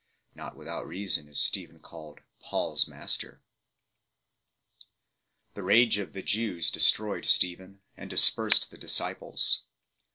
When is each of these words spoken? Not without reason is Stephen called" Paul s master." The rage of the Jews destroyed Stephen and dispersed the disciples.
Not 0.33 0.55
without 0.57 0.87
reason 0.87 1.27
is 1.27 1.39
Stephen 1.39 1.77
called" 1.77 2.21
Paul 2.49 2.73
s 2.73 2.87
master." 2.87 3.43
The 5.53 5.61
rage 5.61 5.99
of 5.99 6.13
the 6.13 6.23
Jews 6.23 6.71
destroyed 6.71 7.25
Stephen 7.25 7.81
and 7.95 8.09
dispersed 8.09 8.71
the 8.71 8.79
disciples. 8.79 9.61